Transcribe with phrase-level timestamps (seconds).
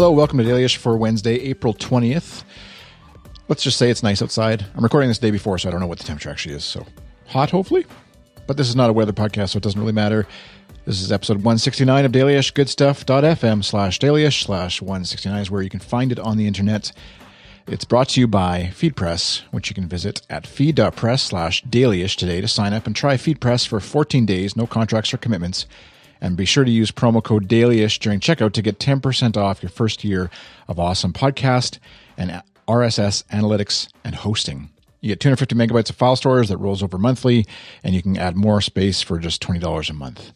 [0.00, 2.42] Hello, welcome to Dailyish for Wednesday, April 20th.
[3.48, 4.64] Let's just say it's nice outside.
[4.74, 6.64] I'm recording this day before, so I don't know what the temperature actually is.
[6.64, 6.86] So
[7.26, 7.84] hot, hopefully.
[8.46, 10.26] But this is not a weather podcast, so it doesn't really matter.
[10.86, 12.54] This is episode 169 of Dailyish.
[12.54, 16.92] Goodstuff.fm slash Dailyish slash 169 is where you can find it on the internet.
[17.66, 22.40] It's brought to you by FeedPress, which you can visit at feed.press slash dailyish today
[22.40, 25.66] to sign up and try FeedPress for 14 days, no contracts or commitments.
[26.20, 29.70] And be sure to use promo code DAILYISH during checkout to get 10% off your
[29.70, 30.30] first year
[30.68, 31.78] of awesome podcast
[32.16, 34.70] and RSS analytics and hosting.
[35.00, 37.46] You get 250 megabytes of file storage that rolls over monthly,
[37.82, 40.32] and you can add more space for just $20 a month.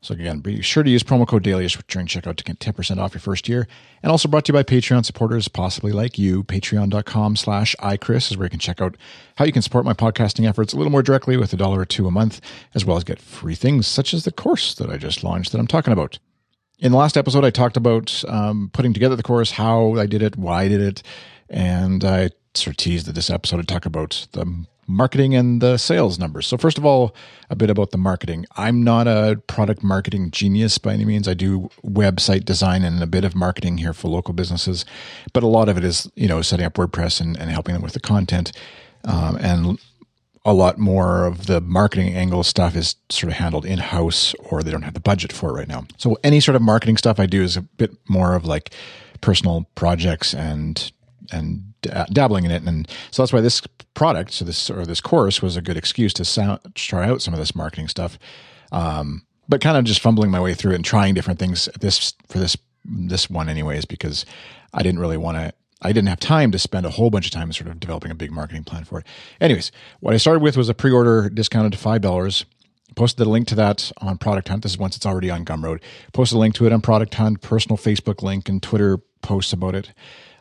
[0.00, 3.14] So again, be sure to use promo code DAILYISH during checkout to get 10% off
[3.14, 3.66] your first year.
[4.00, 6.44] And also brought to you by Patreon supporters, possibly like you.
[6.44, 8.96] Patreon.com slash iChris is where you can check out
[9.36, 11.84] how you can support my podcasting efforts a little more directly with a dollar or
[11.84, 12.40] two a month,
[12.76, 15.58] as well as get free things such as the course that I just launched that
[15.58, 16.20] I'm talking about.
[16.78, 20.22] In the last episode, I talked about um, putting together the course, how I did
[20.22, 21.02] it, why I did it,
[21.50, 25.76] and I sort of teased that this episode would talk about the marketing and the
[25.76, 26.46] sales numbers.
[26.46, 27.14] So, first of all,
[27.50, 28.46] a bit about the marketing.
[28.56, 31.28] I'm not a product marketing genius by any means.
[31.28, 34.84] I do website design and a bit of marketing here for local businesses,
[35.32, 37.82] but a lot of it is, you know, setting up WordPress and, and helping them
[37.82, 38.52] with the content.
[39.04, 39.78] Um, and
[40.44, 44.62] a lot more of the marketing angle stuff is sort of handled in house or
[44.62, 45.86] they don't have the budget for it right now.
[45.98, 48.72] So, any sort of marketing stuff I do is a bit more of like
[49.20, 50.90] personal projects and
[51.32, 51.74] and
[52.12, 52.62] dabbling in it.
[52.62, 53.62] And so that's why this
[53.94, 57.34] product, so this or this course, was a good excuse to sound, try out some
[57.34, 58.18] of this marketing stuff.
[58.72, 62.12] Um, but kind of just fumbling my way through it and trying different things this
[62.28, 64.24] for this this one, anyways, because
[64.74, 65.52] I didn't really want to.
[65.80, 68.14] I didn't have time to spend a whole bunch of time sort of developing a
[68.14, 69.06] big marketing plan for it.
[69.40, 69.70] Anyways,
[70.00, 72.44] what I started with was a pre-order discounted to five dollars.
[72.94, 74.62] Posted a link to that on Product Hunt.
[74.62, 75.80] This is once it's already on Gumroad.
[76.12, 79.74] Posted a link to it on Product Hunt, personal Facebook link, and Twitter posts about
[79.74, 79.92] it.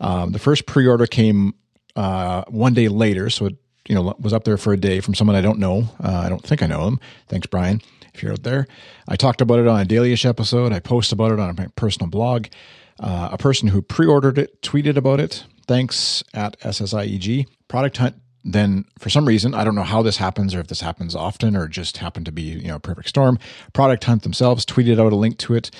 [0.00, 1.54] Um, the first pre-order came
[1.96, 3.56] uh, one day later, so it
[3.88, 5.88] you know was up there for a day from someone I don't know.
[6.02, 7.00] Uh, I don't think I know him.
[7.28, 7.80] Thanks, Brian.
[8.12, 8.68] If you're out there,
[9.08, 10.72] I talked about it on a Dailyish episode.
[10.72, 12.46] I post about it on my personal blog.
[13.00, 15.44] Uh, a person who pre-ordered it tweeted about it.
[15.66, 17.46] Thanks at SSIEG.
[17.66, 20.80] Product Hunt then for some reason i don't know how this happens or if this
[20.80, 23.38] happens often or just happened to be you know perfect storm
[23.72, 25.70] product hunt themselves tweeted out a link to it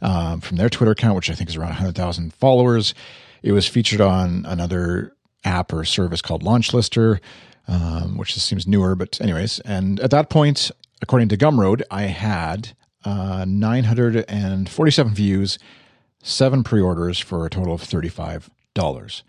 [0.00, 2.94] um, from their twitter account which i think is around 100000 followers
[3.42, 5.14] it was featured on another
[5.44, 7.20] app or service called LaunchLister,
[7.68, 9.60] um, which seems newer, but anyways.
[9.60, 10.70] And at that point,
[11.02, 12.74] according to Gumroad, I had
[13.04, 15.58] uh, 947 views,
[16.22, 19.22] seven pre-orders for a total of $35.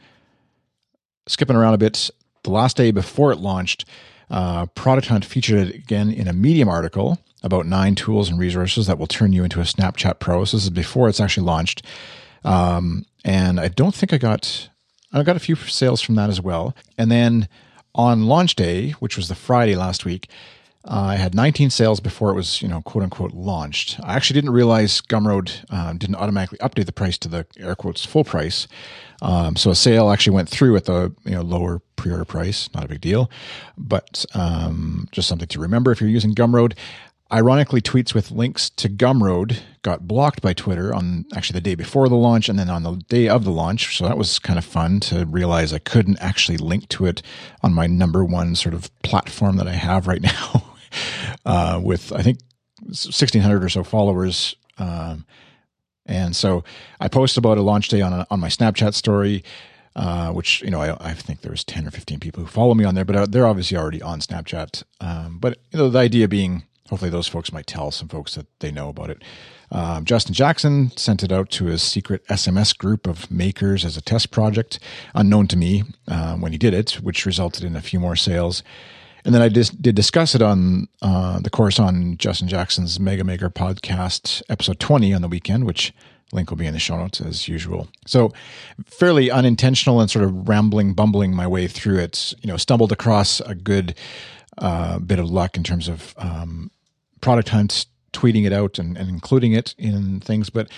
[1.28, 2.09] Skipping around a bit,
[2.45, 3.85] the last day before it launched,
[4.29, 8.88] uh, Product Hunt featured it again in a Medium article about nine tools and resources
[8.88, 10.45] that will turn you into a Snapchat pro.
[10.45, 11.84] So this is before it's actually launched.
[12.44, 14.69] Um, and I don't think I got
[15.11, 16.75] I got a few sales from that as well.
[16.97, 17.47] And then
[17.94, 20.29] on launch day, which was the Friday last week,
[20.88, 24.00] uh, I had 19 sales before it was, you know, quote unquote launched.
[24.03, 28.06] I actually didn't realize Gumroad uh, didn't automatically update the price to the air quotes
[28.06, 28.68] full price.
[29.22, 32.69] Um, so a sale actually went through at the you know lower pre-order price.
[32.73, 33.31] Not a big deal,
[33.78, 36.73] but um, just something to remember if you're using Gumroad.
[37.34, 42.07] Ironically, tweets with links to Gumroad got blocked by Twitter on actually the day before
[42.07, 43.97] the launch and then on the day of the launch.
[43.97, 47.23] So that was kind of fun to realize I couldn't actually link to it
[47.63, 50.74] on my number one sort of platform that I have right now,
[51.45, 52.39] uh, with I think
[52.81, 54.56] 1,600 or so followers.
[54.78, 55.25] Um,
[56.06, 56.63] and so
[57.00, 59.44] I post about a launch day on, a, on my Snapchat story.
[59.97, 62.84] Uh, which you know I, I, think there's 10 or 15 people who follow me
[62.84, 66.28] on there but uh, they're obviously already on snapchat um, but you know the idea
[66.28, 69.23] being hopefully those folks might tell some folks that they know about it.
[69.72, 74.01] Um, Justin Jackson sent it out to his secret SMS group of makers as a
[74.01, 74.79] test project,
[75.13, 78.61] unknown to me uh, when he did it, which resulted in a few more sales.
[79.25, 83.23] And then I just did discuss it on uh, the course on Justin Jackson's Mega
[83.23, 85.91] Maker podcast, episode 20 on the weekend, which
[86.31, 87.87] link will be in the show notes as usual.
[88.05, 88.31] So
[88.85, 93.39] fairly unintentional and sort of rambling, bumbling my way through it, you know, stumbled across
[93.41, 93.95] a good
[94.59, 96.69] uh, bit of luck in terms of um,
[97.19, 100.69] product hunts, tweeting it out and, and including it in things, but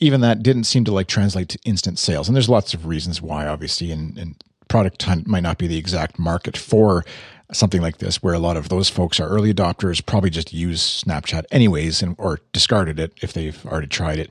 [0.00, 2.28] even that didn't seem to like translate to instant sales.
[2.28, 4.34] And there's lots of reasons why, obviously, and, and
[4.68, 7.04] product hunt might not be the exact market for
[7.52, 11.02] something like this, where a lot of those folks are early adopters, probably just use
[11.04, 14.30] Snapchat anyways, and or discarded it if they've already tried it.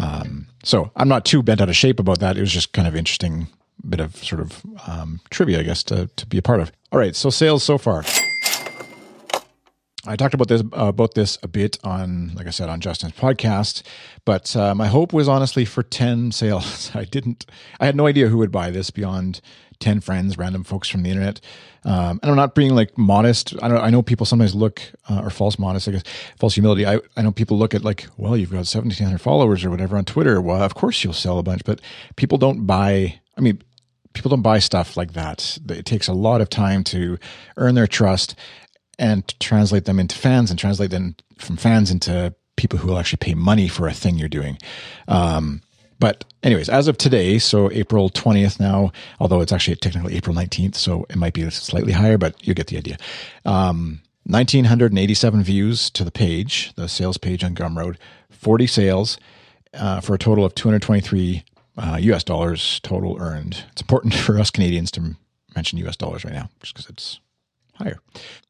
[0.00, 2.36] Um, so I'm not too bent out of shape about that.
[2.36, 3.48] It was just kind of interesting
[3.88, 6.72] bit of sort of um, trivia, I guess, to to be a part of.
[6.92, 8.04] All right, so sales so far.
[10.04, 13.12] I talked about this uh, about this a bit on, like I said, on Justin's
[13.12, 13.82] podcast.
[14.24, 16.90] But uh, my hope was honestly for ten sales.
[16.94, 17.46] I didn't.
[17.78, 19.40] I had no idea who would buy this beyond
[19.82, 21.40] ten friends, random folks from the internet.
[21.84, 23.54] Um, and I'm not being like modest.
[23.60, 24.80] I I know people sometimes look
[25.10, 26.04] uh, or false modest, I guess,
[26.38, 26.86] false humility.
[26.86, 30.04] I, I know people look at like, well, you've got 1,700 followers or whatever on
[30.04, 30.40] Twitter.
[30.40, 31.80] Well, of course you'll sell a bunch, but
[32.16, 33.20] people don't buy.
[33.36, 33.60] I mean,
[34.12, 35.58] people don't buy stuff like that.
[35.68, 37.18] It takes a lot of time to
[37.56, 38.36] earn their trust
[38.98, 43.16] and translate them into fans and translate them from fans into people who will actually
[43.18, 44.58] pay money for a thing you're doing.
[45.08, 45.62] Um,
[46.02, 48.90] but anyways, as of today, so April 20th now,
[49.20, 52.66] although it's actually technically April 19th, so it might be slightly higher, but you get
[52.66, 52.96] the idea.
[53.44, 57.98] Um, 1987 views to the page, the sales page on Gumroad,
[58.30, 59.16] 40 sales
[59.74, 61.44] uh, for a total of 223
[61.78, 63.62] uh, US dollars total earned.
[63.70, 65.14] It's important for us Canadians to
[65.54, 67.20] mention US dollars right now, just because it's
[67.74, 68.00] higher.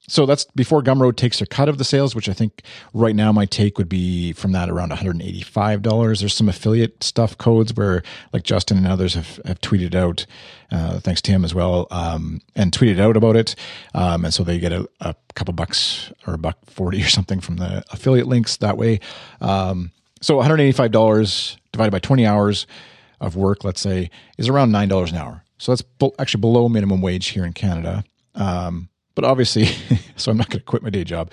[0.08, 3.30] So that's before Gumroad takes a cut of the sales, which I think right now
[3.30, 6.20] my take would be from that around $185.
[6.20, 8.02] There's some affiliate stuff codes where
[8.32, 10.26] like Justin and others have, have tweeted out,
[10.72, 13.54] uh, thanks to him as well, um, and tweeted out about it.
[13.94, 17.40] Um, and so they get a, a, couple bucks or a buck 40 or something
[17.40, 19.00] from the affiliate links that way.
[19.40, 22.66] Um, so $185 divided by 20 hours
[23.20, 25.44] of work, let's say, is around $9 an hour.
[25.58, 25.84] So that's
[26.18, 28.04] actually below minimum wage here in Canada.
[28.34, 29.66] Um, but obviously,
[30.16, 31.30] so I'm not going to quit my day job.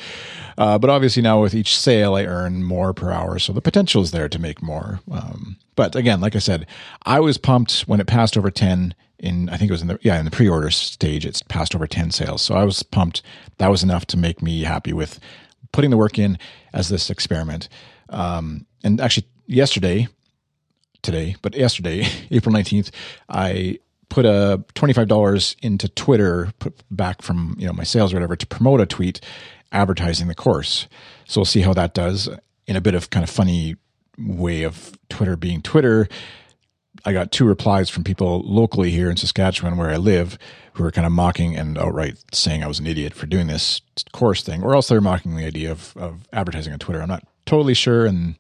[0.57, 3.39] Uh, but obviously, now with each sale, I earn more per hour.
[3.39, 4.99] So the potential is there to make more.
[5.11, 6.67] Um, but again, like I said,
[7.05, 9.99] I was pumped when it passed over 10 in, I think it was in the,
[10.01, 12.41] yeah, in the pre order stage, it's passed over 10 sales.
[12.41, 13.21] So I was pumped.
[13.57, 15.19] That was enough to make me happy with
[15.71, 16.37] putting the work in
[16.73, 17.69] as this experiment.
[18.09, 20.07] Um, and actually, yesterday,
[21.01, 22.91] today, but yesterday, April 19th,
[23.29, 23.79] I
[24.09, 28.47] put a $25 into Twitter, put back from, you know, my sales or whatever to
[28.47, 29.21] promote a tweet
[29.71, 30.88] advertising the course.
[31.25, 32.27] So we'll see how that does
[32.67, 33.75] in a bit of kind of funny
[34.17, 36.07] way of Twitter being Twitter.
[37.06, 40.38] I got two replies from people locally here in Saskatchewan where I live
[40.73, 43.81] who are kind of mocking and outright saying I was an idiot for doing this
[44.11, 47.01] course thing, or else they're mocking the idea of, of advertising on Twitter.
[47.01, 48.06] I'm not totally sure.
[48.06, 48.35] And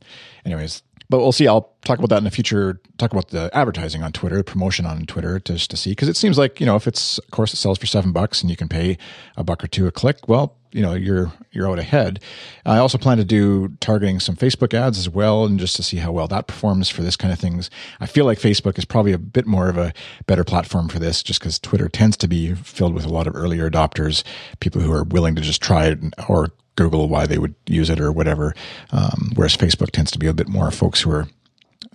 [0.45, 1.47] anyways, but we'll see.
[1.47, 2.79] I'll talk about that in the future.
[2.97, 6.37] Talk about the advertising on Twitter, promotion on Twitter, just to see because it seems
[6.37, 8.69] like you know if it's of course it sells for seven bucks and you can
[8.69, 8.97] pay
[9.35, 10.27] a buck or two a click.
[10.27, 12.21] Well, you know you're you're out ahead.
[12.63, 15.97] I also plan to do targeting some Facebook ads as well, and just to see
[15.97, 17.71] how well that performs for this kind of things.
[17.99, 19.93] I feel like Facebook is probably a bit more of a
[20.27, 23.35] better platform for this, just because Twitter tends to be filled with a lot of
[23.35, 24.23] earlier adopters,
[24.59, 27.99] people who are willing to just try it or Google why they would use it
[27.99, 28.55] or whatever.
[28.91, 31.27] Um, whereas Facebook tends to be a bit more folks who are,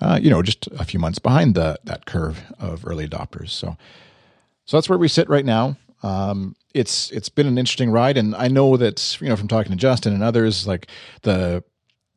[0.01, 3.51] uh, you know, just a few months behind the, that curve of early adopters.
[3.51, 3.77] So,
[4.67, 5.77] so that's where we sit right now.
[6.03, 9.71] Um, it's it's been an interesting ride, and I know that you know from talking
[9.71, 10.89] to Justin and others, like
[11.23, 11.65] the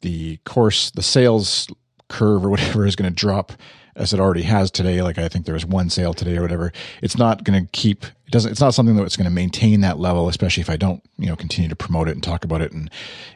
[0.02, 1.68] the course, the sales
[2.10, 3.54] curve or whatever is going to drop
[3.97, 5.01] as it already has today.
[5.01, 6.71] Like I think there was one sale today or whatever.
[7.01, 8.05] It's not going to keep.
[8.05, 8.51] It doesn't.
[8.51, 11.35] It's not something that's going to maintain that level, especially if I don't, you know,
[11.35, 12.89] continue to promote it and talk about it and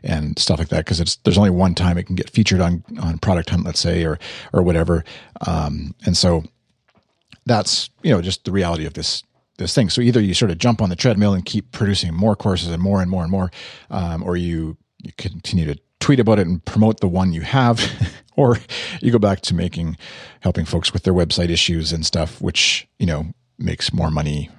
[0.03, 0.85] and stuff like that.
[0.85, 3.79] Because it's there's only one time it can get featured on on Product Hunt, let's
[3.79, 4.19] say, or
[4.53, 5.03] or whatever.
[5.47, 6.43] Um, and so
[7.45, 9.23] that's you know just the reality of this
[9.57, 9.89] this thing.
[9.89, 12.81] So either you sort of jump on the treadmill and keep producing more courses and
[12.81, 13.51] more and more and more,
[13.89, 15.80] um, or you you continue to
[16.11, 17.80] tweet about it and promote the one you have,
[18.35, 18.57] or
[18.99, 19.95] you go back to making
[20.41, 23.27] helping folks with their website issues and stuff, which you know
[23.57, 24.49] makes more money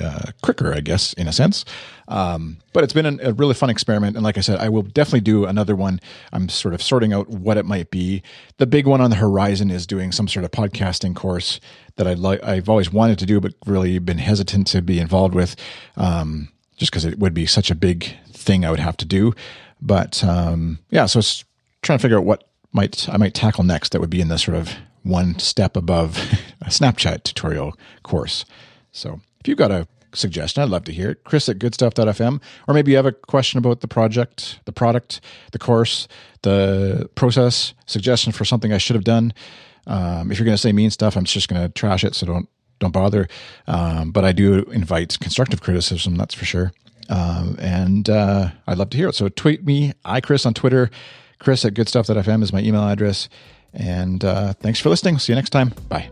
[0.00, 1.64] uh, quicker, I guess, in a sense.
[2.06, 4.82] Um, but it's been an, a really fun experiment, and like I said, I will
[4.82, 5.98] definitely do another one.
[6.32, 8.22] I'm sort of sorting out what it might be.
[8.58, 11.58] The big one on the horizon is doing some sort of podcasting course
[11.96, 12.44] that I'd like.
[12.44, 15.56] I've always wanted to do, but really been hesitant to be involved with,
[15.96, 19.34] um, just because it would be such a big thing I would have to do.
[19.80, 21.44] But um, yeah, so it's
[21.82, 24.38] trying to figure out what might I might tackle next that would be in the
[24.38, 26.16] sort of one step above
[26.60, 28.44] a Snapchat tutorial course.
[28.92, 31.24] So if you've got a suggestion, I'd love to hear it.
[31.24, 32.40] Chris at goodstuff.fm.
[32.66, 35.20] Or maybe you have a question about the project, the product,
[35.52, 36.08] the course,
[36.42, 39.32] the process, suggestion for something I should have done.
[39.86, 42.26] Um, if you're going to say mean stuff, I'm just going to trash it, so
[42.26, 43.26] don't don't bother.
[43.66, 46.72] Um, but I do invite constructive criticism, that's for sure.
[47.08, 49.14] Um, and uh, I'd love to hear it.
[49.14, 50.90] So tweet me, iChris on Twitter.
[51.38, 53.28] Chris at goodstuff.fm is my email address.
[53.72, 55.18] And uh, thanks for listening.
[55.18, 55.72] See you next time.
[55.88, 56.10] Bye.